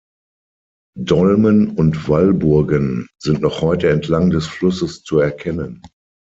Dolmen 0.97 1.77
und 1.77 2.07
Wallburgen 2.09 3.07
sind 3.21 3.41
noch 3.41 3.61
heute 3.61 3.89
entlang 3.91 4.31
des 4.31 4.47
Flusses 4.47 5.03
zu 5.03 5.19
erkennen. 5.19 5.83